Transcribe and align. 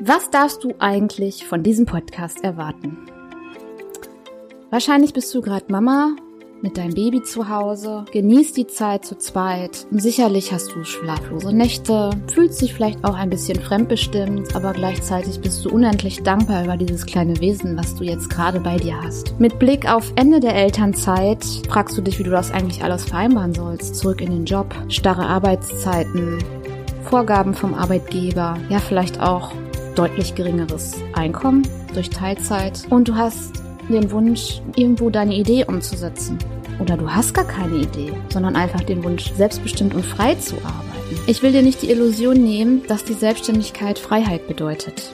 Was 0.00 0.30
darfst 0.30 0.62
du 0.62 0.74
eigentlich 0.78 1.44
von 1.44 1.64
diesem 1.64 1.84
Podcast 1.84 2.44
erwarten? 2.44 2.98
Wahrscheinlich 4.70 5.12
bist 5.12 5.34
du 5.34 5.40
gerade 5.40 5.64
Mama 5.72 6.14
mit 6.62 6.78
deinem 6.78 6.94
Baby 6.94 7.24
zu 7.24 7.48
Hause, 7.48 8.04
genießt 8.12 8.56
die 8.56 8.68
Zeit 8.68 9.04
zu 9.04 9.18
zweit 9.18 9.88
und 9.90 10.00
sicherlich 10.00 10.52
hast 10.52 10.72
du 10.72 10.84
schlaflose 10.84 11.52
Nächte, 11.52 12.10
fühlst 12.32 12.62
dich 12.62 12.74
vielleicht 12.74 13.04
auch 13.04 13.14
ein 13.14 13.28
bisschen 13.28 13.60
fremdbestimmt, 13.60 14.54
aber 14.54 14.72
gleichzeitig 14.72 15.40
bist 15.40 15.64
du 15.64 15.70
unendlich 15.70 16.22
dankbar 16.22 16.62
über 16.62 16.76
dieses 16.76 17.04
kleine 17.04 17.40
Wesen, 17.40 17.76
was 17.76 17.96
du 17.96 18.04
jetzt 18.04 18.30
gerade 18.30 18.60
bei 18.60 18.76
dir 18.76 19.02
hast. 19.02 19.38
Mit 19.40 19.58
Blick 19.58 19.90
auf 19.90 20.12
Ende 20.14 20.38
der 20.38 20.54
Elternzeit 20.54 21.44
fragst 21.68 21.98
du 21.98 22.02
dich, 22.02 22.20
wie 22.20 22.24
du 22.24 22.30
das 22.30 22.52
eigentlich 22.52 22.84
alles 22.84 23.04
vereinbaren 23.04 23.54
sollst. 23.54 23.96
Zurück 23.96 24.20
in 24.20 24.30
den 24.30 24.44
Job, 24.44 24.72
starre 24.88 25.26
Arbeitszeiten, 25.26 26.38
Vorgaben 27.02 27.54
vom 27.54 27.74
Arbeitgeber, 27.74 28.58
ja 28.68 28.78
vielleicht 28.78 29.20
auch 29.20 29.52
deutlich 29.98 30.36
geringeres 30.36 30.94
Einkommen 31.12 31.66
durch 31.92 32.08
Teilzeit 32.08 32.82
und 32.88 33.08
du 33.08 33.16
hast 33.16 33.62
den 33.88 34.10
Wunsch, 34.12 34.60
irgendwo 34.76 35.10
deine 35.10 35.34
Idee 35.34 35.64
umzusetzen. 35.64 36.38
Oder 36.78 36.96
du 36.96 37.10
hast 37.10 37.34
gar 37.34 37.46
keine 37.46 37.78
Idee, 37.78 38.12
sondern 38.28 38.54
einfach 38.54 38.82
den 38.82 39.02
Wunsch, 39.02 39.32
selbstbestimmt 39.32 39.94
und 39.94 40.04
frei 40.06 40.36
zu 40.36 40.56
arbeiten. 40.56 41.18
Ich 41.26 41.42
will 41.42 41.52
dir 41.52 41.62
nicht 41.62 41.82
die 41.82 41.90
Illusion 41.90 42.36
nehmen, 42.36 42.82
dass 42.86 43.04
die 43.04 43.14
Selbstständigkeit 43.14 43.98
Freiheit 43.98 44.46
bedeutet. 44.46 45.12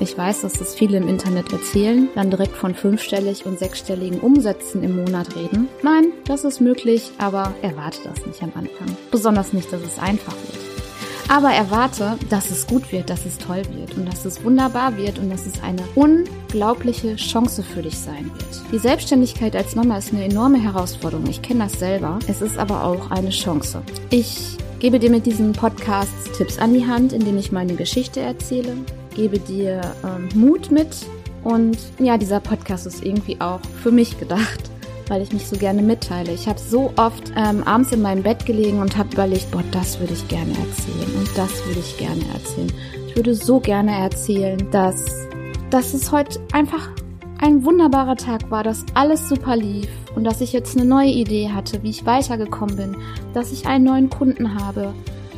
Ich 0.00 0.18
weiß, 0.18 0.42
dass 0.42 0.54
das 0.54 0.74
viele 0.74 0.98
im 0.98 1.08
Internet 1.08 1.52
erzählen, 1.52 2.08
dann 2.14 2.28
direkt 2.28 2.54
von 2.54 2.74
fünfstellig 2.74 3.46
und 3.46 3.58
sechsstelligen 3.58 4.20
Umsätzen 4.20 4.82
im 4.82 4.96
Monat 4.96 5.34
reden. 5.36 5.68
Nein, 5.82 6.12
das 6.26 6.44
ist 6.44 6.60
möglich, 6.60 7.12
aber 7.16 7.54
erwarte 7.62 8.00
das 8.04 8.26
nicht 8.26 8.42
am 8.42 8.52
Anfang. 8.54 8.94
Besonders 9.10 9.54
nicht, 9.54 9.72
dass 9.72 9.80
es 9.80 9.98
einfach 9.98 10.34
wird. 10.34 10.55
Aber 11.28 11.50
erwarte, 11.50 12.16
dass 12.30 12.50
es 12.50 12.66
gut 12.66 12.92
wird, 12.92 13.10
dass 13.10 13.26
es 13.26 13.36
toll 13.38 13.62
wird 13.72 13.96
und 13.96 14.06
dass 14.06 14.24
es 14.24 14.44
wunderbar 14.44 14.96
wird 14.96 15.18
und 15.18 15.28
dass 15.28 15.44
es 15.44 15.60
eine 15.60 15.82
unglaubliche 15.96 17.16
Chance 17.16 17.64
für 17.64 17.82
dich 17.82 17.98
sein 17.98 18.30
wird. 18.32 18.72
Die 18.72 18.78
Selbstständigkeit 18.78 19.56
als 19.56 19.74
Mama 19.74 19.98
ist 19.98 20.12
eine 20.12 20.24
enorme 20.24 20.58
Herausforderung. 20.58 21.26
Ich 21.28 21.42
kenne 21.42 21.64
das 21.64 21.80
selber. 21.80 22.20
Es 22.28 22.42
ist 22.42 22.58
aber 22.58 22.84
auch 22.84 23.10
eine 23.10 23.30
Chance. 23.30 23.82
Ich 24.10 24.56
gebe 24.78 25.00
dir 25.00 25.10
mit 25.10 25.26
diesen 25.26 25.52
Podcasts 25.52 26.30
Tipps 26.36 26.58
an 26.58 26.72
die 26.74 26.86
Hand, 26.86 27.12
indem 27.12 27.38
ich 27.38 27.50
meine 27.50 27.74
Geschichte 27.74 28.20
erzähle, 28.20 28.74
gebe 29.14 29.40
dir 29.40 29.80
ähm, 30.04 30.28
Mut 30.34 30.70
mit 30.70 30.94
und 31.42 31.78
ja, 31.98 32.18
dieser 32.18 32.40
Podcast 32.40 32.86
ist 32.86 33.04
irgendwie 33.04 33.40
auch 33.40 33.60
für 33.82 33.90
mich 33.90 34.18
gedacht 34.18 34.70
weil 35.08 35.22
ich 35.22 35.32
mich 35.32 35.46
so 35.46 35.56
gerne 35.56 35.82
mitteile. 35.82 36.32
Ich 36.32 36.48
habe 36.48 36.58
so 36.58 36.92
oft 36.96 37.32
ähm, 37.36 37.62
abends 37.64 37.92
in 37.92 38.02
meinem 38.02 38.22
Bett 38.22 38.46
gelegen 38.46 38.80
und 38.80 38.96
habe 38.96 39.10
überlegt, 39.12 39.50
boah, 39.50 39.62
das 39.70 39.98
würde 40.00 40.12
ich 40.12 40.26
gerne 40.28 40.52
erzählen 40.52 41.18
und 41.18 41.28
das 41.36 41.64
würde 41.66 41.80
ich 41.80 41.96
gerne 41.96 42.22
erzählen. 42.34 42.72
Ich 43.08 43.16
würde 43.16 43.34
so 43.34 43.60
gerne 43.60 43.92
erzählen, 43.92 44.58
dass, 44.70 45.26
dass 45.70 45.94
es 45.94 46.12
heute 46.12 46.40
einfach 46.52 46.90
ein 47.40 47.64
wunderbarer 47.64 48.16
Tag 48.16 48.50
war, 48.50 48.62
dass 48.62 48.84
alles 48.94 49.28
super 49.28 49.56
lief 49.56 49.88
und 50.14 50.24
dass 50.24 50.40
ich 50.40 50.52
jetzt 50.52 50.76
eine 50.76 50.86
neue 50.86 51.10
Idee 51.10 51.50
hatte, 51.50 51.82
wie 51.82 51.90
ich 51.90 52.06
weitergekommen 52.06 52.76
bin, 52.76 52.96
dass 53.34 53.52
ich 53.52 53.66
einen 53.66 53.84
neuen 53.84 54.10
Kunden 54.10 54.60
habe. 54.60 54.94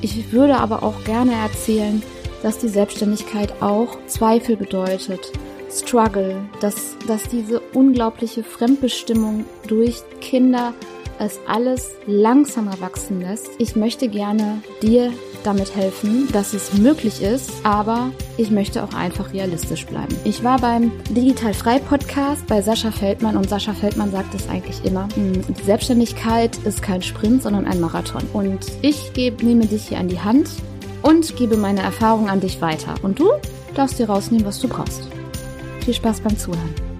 Ich 0.00 0.32
würde 0.32 0.56
aber 0.56 0.82
auch 0.82 1.04
gerne 1.04 1.32
erzählen, 1.32 2.02
dass 2.42 2.58
die 2.58 2.68
Selbstständigkeit 2.68 3.62
auch 3.62 3.98
Zweifel 4.06 4.56
bedeutet, 4.56 5.32
Struggle, 5.72 6.36
dass, 6.60 6.96
dass 7.06 7.28
diese 7.28 7.60
unglaubliche 7.72 8.44
Fremdbestimmung 8.44 9.46
durch 9.66 10.02
Kinder 10.20 10.74
es 11.18 11.38
alles 11.46 11.90
langsamer 12.06 12.80
wachsen 12.80 13.20
lässt. 13.20 13.50
Ich 13.58 13.76
möchte 13.76 14.08
gerne 14.08 14.62
dir 14.82 15.12
damit 15.44 15.74
helfen, 15.74 16.28
dass 16.32 16.54
es 16.54 16.74
möglich 16.74 17.22
ist, 17.22 17.50
aber 17.64 18.12
ich 18.36 18.50
möchte 18.50 18.82
auch 18.82 18.94
einfach 18.94 19.32
realistisch 19.32 19.86
bleiben. 19.86 20.16
Ich 20.24 20.44
war 20.44 20.58
beim 20.58 20.92
Digital 21.10 21.54
Frei 21.54 21.78
Podcast 21.78 22.46
bei 22.46 22.62
Sascha 22.62 22.90
Feldmann 22.90 23.36
und 23.36 23.48
Sascha 23.48 23.72
Feldmann 23.72 24.10
sagt 24.10 24.34
es 24.34 24.48
eigentlich 24.48 24.84
immer, 24.84 25.08
hm, 25.14 25.42
die 25.46 25.64
Selbstständigkeit 25.64 26.56
ist 26.58 26.82
kein 26.82 27.02
Sprint, 27.02 27.42
sondern 27.42 27.66
ein 27.66 27.80
Marathon. 27.80 28.22
Und 28.32 28.66
ich 28.82 29.12
gebe, 29.14 29.44
nehme 29.44 29.66
dich 29.66 29.88
hier 29.88 29.98
an 29.98 30.08
die 30.08 30.20
Hand 30.20 30.48
und 31.02 31.36
gebe 31.36 31.56
meine 31.56 31.82
Erfahrung 31.82 32.28
an 32.28 32.40
dich 32.40 32.60
weiter. 32.60 32.94
Und 33.02 33.18
du 33.18 33.30
darfst 33.74 33.98
dir 33.98 34.08
rausnehmen, 34.08 34.46
was 34.46 34.60
du 34.60 34.68
brauchst. 34.68 35.08
Viel 35.84 35.94
Spaß 35.94 36.20
beim 36.20 36.38
Zuhören. 36.38 36.91